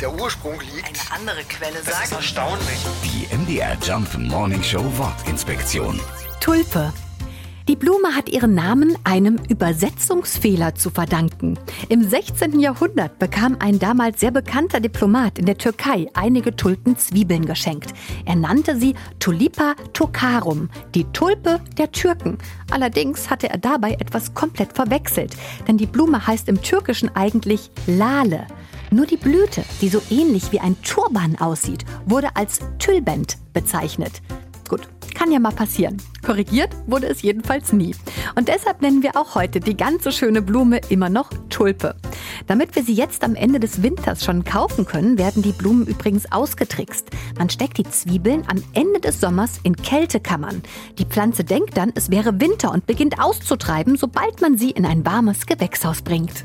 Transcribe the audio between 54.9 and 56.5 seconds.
warmes Gewächshaus bringt.